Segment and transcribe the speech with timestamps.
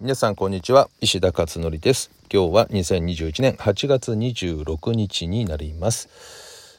[0.00, 6.08] 皆さんこんにちは石田勝則です今日は2021年8月26日になります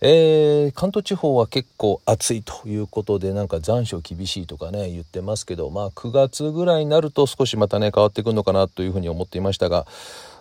[0.00, 9.86] えー、関東地方は結構暑いということでなんか残暑厳しいとかね言ってますけどまあ9月ぐらいになると少しまたね変わってくるのかなというふうに思っていましたが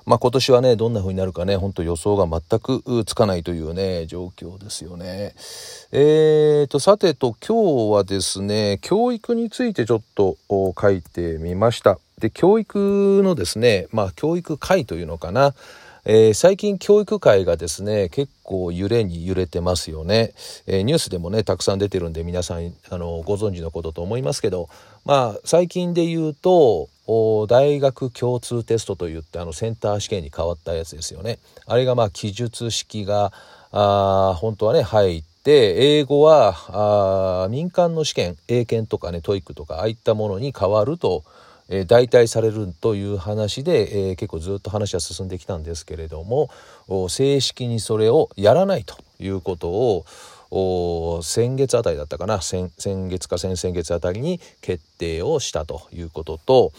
[0.05, 5.35] まあ、今年はねどんな風になるかね本当予想が全くつかないというね状況ですよね。
[5.91, 11.99] えーとさてと今日はですね教育についてちょっと書いてみました。
[12.21, 15.53] で教育のですねまあ教育会というのかな。
[16.03, 20.33] えー、最近教育界がですね結構揺れに揺れてますよね、
[20.65, 24.67] えー、ニュースでもねたくさん出てるんで皆さんあのご存知のことと思いますけど
[25.05, 26.89] まあ最近で言うと
[27.47, 31.39] 大学共通テストといってあのセンター試験に変わったやつですよね。
[31.65, 33.33] あれがまあ記述式が
[33.71, 41.23] あ本当はね入って英語はあ民間の試験英検とかね TOEIC とかああいったものに変わると
[41.73, 46.49] えー、代替されるという話で、えー、結構ずっと話は進んできたんですけれども
[47.09, 50.05] 正式にそれをやらないということを
[51.23, 56.73] 先月あたりだったかな先月か先々月あたりに決定をしたということと、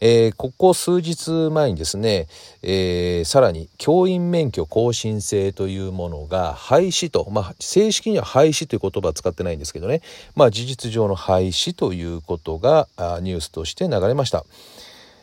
[0.00, 2.26] えー、ここ数日前にですね、
[2.62, 10.00] えー、さらに教員免許更新制というものが廃止と、まあ、正式には廃止という言葉は使ってないんですけどね、
[10.34, 12.88] まあ、事実上の廃止ということが
[13.20, 14.46] ニュースとして流れました。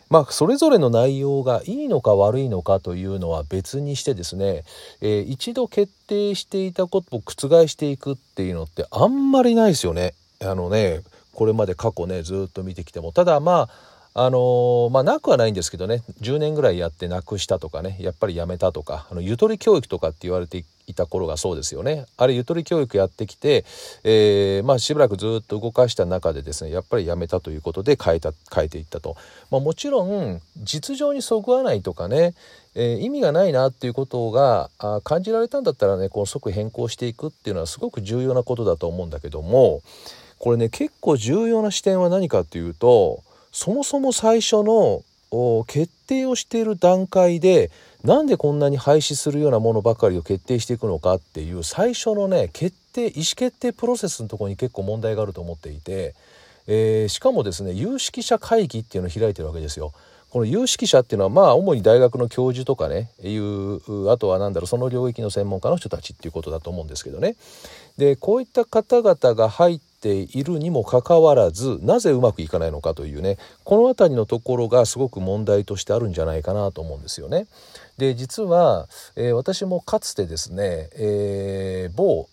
[0.10, 4.64] まあ、それぞれの内容がいいのか悪いのかというのは別にしてですね、
[5.02, 10.14] えー、一度決定していたことを覆していくっていうのってあんまりないですよね。
[10.42, 11.02] あのね
[11.34, 16.02] これまで過去ねずっと見てきてもただまああのー、まあなくはないんですけどね。
[16.22, 17.98] 10年ぐらいやってなくしたとかね。
[18.00, 19.08] やっぱりやめたとか。
[19.12, 22.06] あのゆとり教育とかって言われていた頃がそうですよね。
[22.16, 23.66] あれゆとり教育やってきて、
[24.06, 29.18] えー、まあしばらくずっと動かした中でですねやっぱりやめたということで変えた変えていったと、
[29.52, 32.36] まあ、もちろん実情にそぐわないとかね、
[32.74, 39.82] えー、意味がないなっていうことがあ感じられたんだったらねこの即変更していくっていうのはすごく重要なことだと思うんだけども
[40.40, 43.24] これね結構重要な視点は何かっていうと
[43.56, 45.02] そもそも最初の
[45.66, 47.72] 決定をしている段階で
[48.04, 56.16] なんでこんなに廃止するようなものばかりを決定していくのかっていう最初のね決定意思決定プロセスのところに結構問題があると思っていて、
[56.68, 59.94] えー、しかもですね有識者会議っていうのを開いてるわけですよ。
[60.32, 67.38] この有識者っていうのはまあ主に大学の教授とかねいうあとは何だろうその領域の専門家の人たちっていうことだと思うんですけどね。
[67.98, 77.48] でこういった方々が入っているにもかかわらずなぜうまくいかないのかというねこの辺りのところがすごく問題としてあるんじゃないかなと思うんですよね。
[77.98, 82.30] で実は、えー、私もかつてですね、えー、某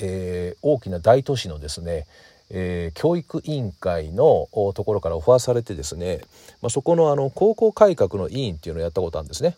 [0.00, 2.06] えー、大きな大都市のですね
[2.50, 6.20] えー、教育委員会のところからオファーされてですね、
[6.60, 9.56] まあ、そこのあの高校改革の委員っていうのをやったことあるんですね。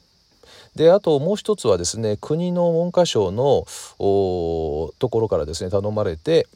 [0.76, 3.66] であともう一つはですね国の文科省の
[3.98, 6.46] ところからですね頼まれて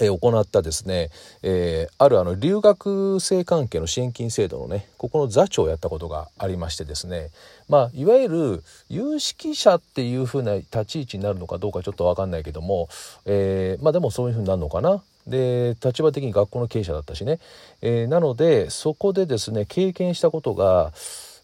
[0.00, 1.10] えー、行ったですね、
[1.42, 7.28] えー、あるあの留学生関係の支援金制度のねここの座長をやったことがありましてですね
[7.68, 12.88] まあいわゆる有識者っていうふうな立ち位置になるのかどうかちょっと分かんないけども、
[13.26, 15.02] えー、まあでもそういうふうになるのかな。
[15.24, 17.38] で立場的に学校の経営者だったしね、
[17.80, 20.92] えー、なのでそこでですね経験したことが、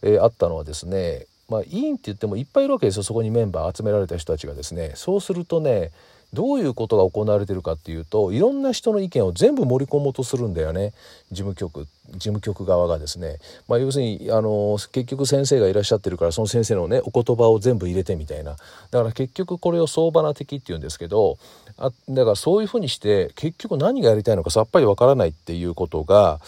[0.03, 3.03] えー、あったのはですねまあ委員って言ってもいっぱいいるわけですよ。
[3.03, 4.92] そこにメンバー集められた人たちがですね。
[4.94, 5.91] そうするとね
[6.34, 10.92] どういうことが行われてるかっていうといろんな人の意見を全部盛り込もうとするんだよね。
[11.31, 18.53] 事務局事務局側がですね、まあ、要するにあの結局先生がいらっしゃってるからその先生のねお言葉を全部入れてみたいな。
[18.53, 18.56] だ
[19.00, 21.38] から結局これを相場な的っていうんですけど
[21.78, 26.41] あだからそういうふうにして結局何がやりたいのかさっぱりわからないっていうことが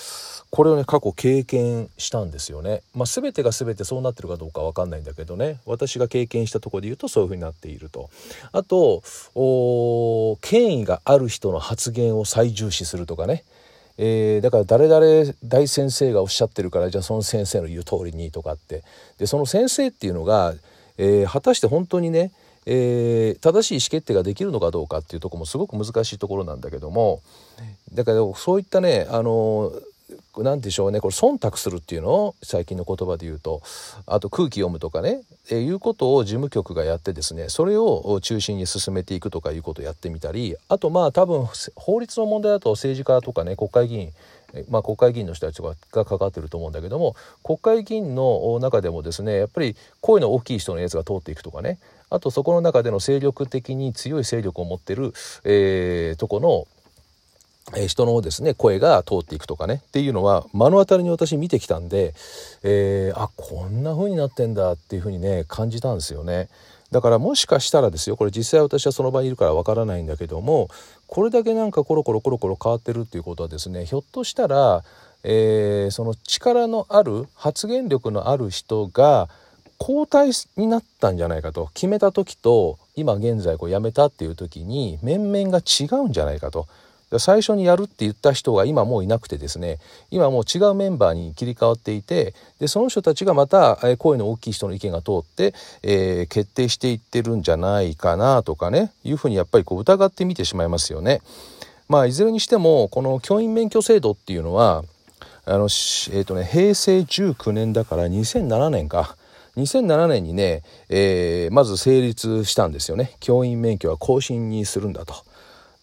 [0.50, 2.82] これをね過去経験したんですよね。
[2.94, 8.10] まあ、全てが全てそうなってるかどうか分かんないんだけどね私が経験したところで言うとそういうふうになっていると。
[8.52, 9.02] あと
[10.40, 13.44] 権威がある人の発言を最重視するとかね。
[14.02, 18.82] えー、だから誰々大先生がおっしゃってるからじゃあその先生の言う通りにとかって
[19.18, 20.54] でその先生っていうのが、
[20.96, 22.32] えー、果たして本当にね
[22.66, 27.22] えー、正しい意思決定ができるのかどうかっていうとこもすごく難しいところなんだけども
[27.94, 29.72] だからそういったねあの
[30.38, 31.00] 何でしょうね。
[31.00, 32.10] これ忖度するっていうの？
[32.10, 33.62] を最近の言葉で言うと。
[34.06, 37.48] あと空気読むとかね、え、いうことを事務局がやってですね。
[37.48, 40.56] それを中心に進めていくとかいうことをやってみたり。
[40.68, 44.12] あとまあ多分法律の問題だと政治家とかね国会議員
[44.68, 51.78] まあ、国会議員の人たちとかが関わってると思うんだけども国会議員の中でもですねやっぱり声の大きい人のやつが通っていくとかね。
[52.12, 55.12] あとそこの中での勢力的に強い勢力を持ってる、
[55.44, 56.66] えー、とこの
[57.76, 62.14] え人のですね声が通っていくとかねっていうのは目の当たりに私見てきたんで、
[62.62, 66.48] えー、あこんな風になってんだっていう風にね感じたんですよね。
[66.90, 70.68] だからもしかしたらですよこれ実際私はその場にいるからわからないんだけども
[71.06, 74.82] これだけなんかコロコロコロコロ変わってるっていうことはですねひょっとしたら、
[75.22, 79.28] えー、その力のある発言力のある人が
[79.80, 86.66] 交代になったんじゃないかと決めた時と今現在こう辞めたっていう時に面々が違うんじゃないかと。
[87.18, 89.78] 最初にやるって言った人が今もういなくてですね
[90.10, 101.20] 今もう違うメンバーに切り替わっていてでその人たちがまた声の大きい人の意見が通って、えー、決定していってるんじゃないかなとかねいうふうにやっぱりこう疑ってみてしまいますよね。
[101.88, 104.84] まあ、いずれにしてもこの教員免許制度っていうのは
[105.44, 109.16] あの、えーとね、平成19年だから2007年か
[109.56, 115.14] 2007年にね、えー、まず成立したんですよね教員免許は更新にするんだと。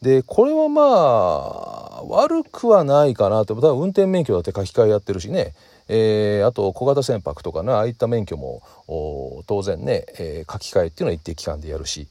[0.01, 3.55] でこれはまあ悪くはないかなと。
[3.55, 5.53] 多分運転免許だって書き換えやってるしね、
[5.87, 8.61] えー、あと小型船舶とかねああいった免許も
[9.47, 12.07] 当然ね、えー、書き換えっていうのは一定期間でやるし。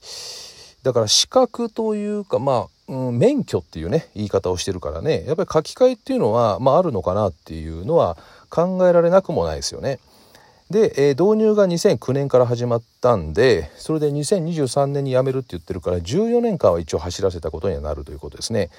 [0.82, 5.24] だから資格というかまあ、うん、免許っていうね言い方をしてるからね。
[5.26, 8.16] やっぱり書き換えっていうのは、まあ、あるのかなっていうのは
[8.50, 9.98] 考えられなくもないですよね。
[10.70, 18.70] で、えー、導入が2009年から始まったんでそれで2023年に辞めるって言ってるから14年間は一応走らせたことにはなるということですね。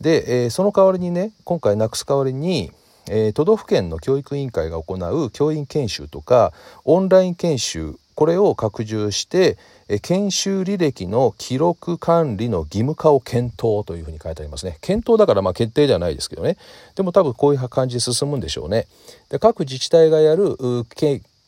[0.00, 2.72] で、えー、その代わりにね今回なくす代わりに、
[3.08, 6.52] えー、都道府県の教育委員会が行う教員研修とか
[6.84, 9.56] オンライン研修これを拡充して
[10.02, 14.76] 研修履歴の記録管理の義務化を検討というふうに書いてありますね。
[14.82, 16.58] 検討だからまあ決定ではないですけどね。
[16.96, 18.86] でも多分こういう感じで進むんでしょうね。
[19.30, 20.54] で各自治体がやる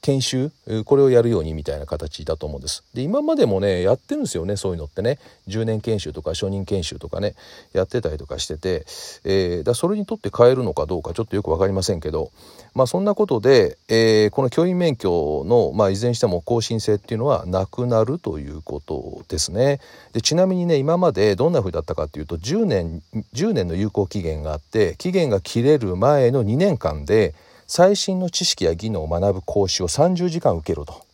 [0.02, 0.50] 研修
[0.84, 2.84] これをやるようにみたいな形だと思うんです。
[2.92, 7.34] で今までもねやってるんですよねそういうのってね10年研修とか初任研修とかね
[7.72, 8.84] やってたりとかしてて、
[9.24, 12.32] えー、だそれにとって変えるのかどうかちょっとよく分かりませんけど
[12.74, 19.78] まあそんなことで、えー、この教員免許の、まあ、いずれにしても更新制っていうのはなくなるということですね。
[20.12, 23.02] でちなみにね今までどんな風だったかっていうと10年
[23.34, 27.34] 10年の有効期限があって期限が切れる前の2年間で
[27.66, 31.04] 最新の知識や技能を学ぶ講師を30時間受けろと。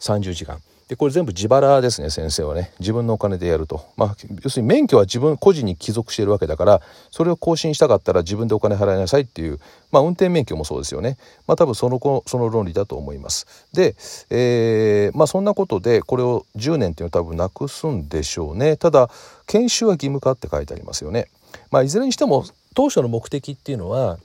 [0.00, 2.70] 30時間でこれ全部自腹ですね先生はね。
[2.78, 3.84] 自分のお金でやると。
[3.96, 9.58] まあ要するに免許は自分個人に帰属しているわけだからそれを更新したかったら自分でお金払いなさいっていう
[9.90, 11.18] まあ運転免許もそうですよね。
[11.48, 13.46] まあ多分そのその論理だと思います。
[13.72, 13.96] で、
[14.30, 18.76] えー、まあそんなことでこれを10年っていうのは多分なくすんでしょうね。
[18.76, 19.10] ただ
[19.48, 21.26] 研修は義務化って書いてありますよね。
[21.72, 22.44] まあいずれにしても
[22.76, 24.18] 当初の目的っていうのは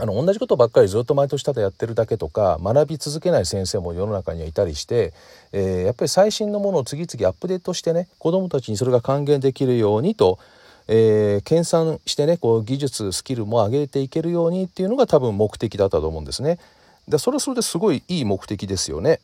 [0.00, 5.12] あの同じことばっかりずっと毎年ただやってるだけとか学び続けない先生も世の中にはいたりして、
[5.50, 10.38] えー、やっぱり最新のものを次々アップデートしてね子どもたちにそれが還元できるようにと、
[10.86, 16.60] えー、研鑽してねこう技術スキルも上げていけるようにっていうのが多分目的だったと思うんですね。
[17.08, 19.18] でそれはそれですごいいい目的ですよね。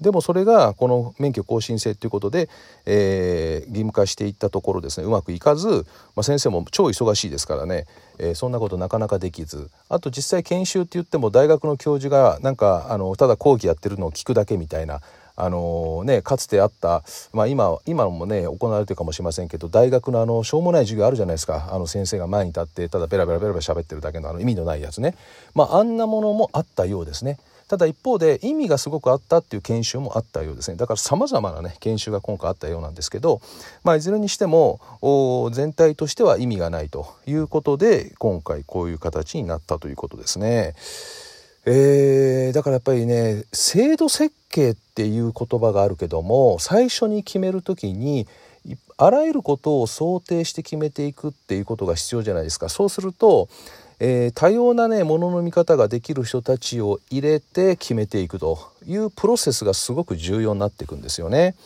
[0.00, 2.48] でもそれがこの免許更新制ということで、
[2.86, 7.86] えー、義務化していったところですねうまくいかず、まあ、先生も超忙しいですからね、
[8.18, 15.00] えー、そんなことなかなかできずあと実際研修って言っても大学の教授がなんかあのただ講義やってるのを聞くだけみたいな
[15.40, 21.68] あのね、かつてあった、まあ今、今もね、行われてるかもしれませんけど、大学のあの、しょうもない授業あるじゃないですか。
[21.70, 25.14] あの先生が前に立って、ただベラベラベラベラ喋ってるだけのあの意味のないやつね。
[25.54, 27.38] まあ、あんなものもあったようですね。
[27.68, 33.40] ただ一方で意味がすごくあったっていう研修もあったようですねだからさまざまなね研修が今回あったようなんですけど、
[33.84, 34.80] まあ、いずれにしても
[35.52, 40.74] 全体としては意味がないということで今回こういう形になったということですね。
[41.66, 48.26] えー、だからやっぱりね制度設計っていう言葉があるけども最初に決める時に
[48.96, 52.68] あらゆることを想定して決めていくっていうことが必要じゃないですか。
[52.68, 53.48] そうすると
[54.00, 61.56] えー、多様なねものの見方ができる人たちを入れて決めていくというプロセスがすごく重要になっていくんですよね。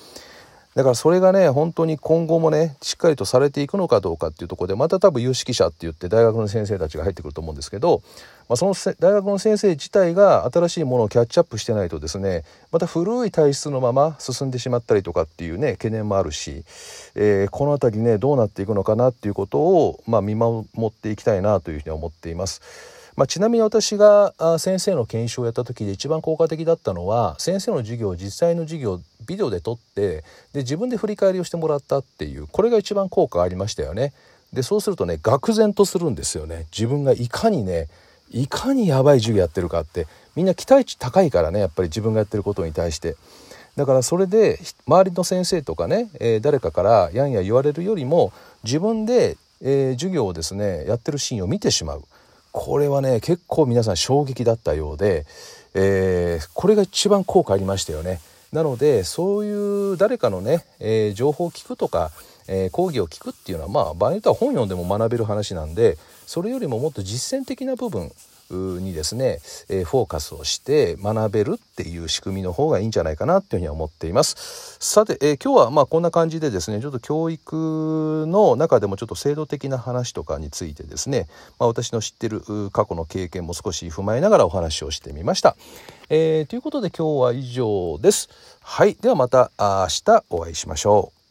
[0.75, 8.03] だからそれがね本当に今後もねしっかりとされていくのかどうかっていうところでまた多分有識者って言って大学の先生たちが入ってくると思うんですけど、
[8.49, 16.65] まあ、その大学の先生自体が新しいものをキャッチアップしてないとですねまた古い体質のまま進んでしまったりとかっていうね懸念もあるし、
[17.15, 23.02] えー、この辺りねどうなっていくのかなっていうことを、まあ、見守っていきたいなというふうに思っています。
[23.17, 34.13] まあ、ちなみに私が先生の研修をやった時で一番効果的だったのは先生の授業を実際の授業をビデオで撮ってで自分で振り返りをしてもらったっていうこれが一番効果ありましたよね。
[34.53, 36.67] でそうするとね愕然とするんですよね。
[36.73, 37.89] 自分がいかにね
[38.31, 43.17] いかにやばい授業やってるかってみんな期待値高いからねやっぱり自分がやってることに対して。
[43.77, 48.33] だからそれで周りの先生とかね、えー、誰かからやんや言われるよりも
[48.65, 52.05] 自分でえー、授業をですねやってるシーンを見てしまう
[52.53, 55.27] これはね結構皆さん衝撃だったようで、
[55.75, 58.21] えー、これが一番効果ありましたよね。
[58.53, 62.11] なのでそういう誰かのね、えー、情報を聞くとか、
[62.47, 68.13] えー、講義を聞くっていうのはまあ場合によっては本読んでも学べる話なんでそれよりももっと実践的な部分
[68.55, 74.77] にですね、えフォーカスをして学べるっていう仕組みの方がいいんじゃないかなっていうふうには思っています。
[74.81, 81.29] さて、え今日はまあこんな感じでですねちょっと教育の中でもちょっと制度的な話とかについてですね、
[81.59, 82.43] まあ、私の知ってる
[82.73, 85.57] 過去の経験も少し踏まえながらお話をしてみました。
[86.11, 88.29] えー、ということで今日は以上です。
[88.61, 91.22] はい、ではまた明日お会いしましょう。